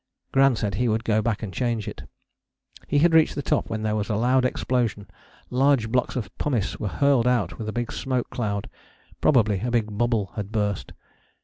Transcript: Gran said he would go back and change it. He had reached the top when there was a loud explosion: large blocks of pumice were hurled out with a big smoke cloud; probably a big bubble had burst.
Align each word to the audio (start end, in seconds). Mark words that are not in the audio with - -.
Gran 0.31 0.55
said 0.55 0.73
he 0.73 0.87
would 0.87 1.03
go 1.03 1.21
back 1.21 1.43
and 1.43 1.53
change 1.53 1.87
it. 1.87 2.07
He 2.87 2.97
had 2.97 3.13
reached 3.13 3.35
the 3.35 3.43
top 3.43 3.69
when 3.69 3.83
there 3.83 3.95
was 3.95 4.09
a 4.09 4.15
loud 4.15 4.45
explosion: 4.45 5.07
large 5.51 5.91
blocks 5.91 6.15
of 6.15 6.35
pumice 6.39 6.79
were 6.79 6.87
hurled 6.87 7.27
out 7.27 7.59
with 7.59 7.69
a 7.69 7.71
big 7.71 7.91
smoke 7.91 8.31
cloud; 8.31 8.67
probably 9.21 9.59
a 9.59 9.69
big 9.69 9.95
bubble 9.95 10.31
had 10.35 10.51
burst. 10.51 10.93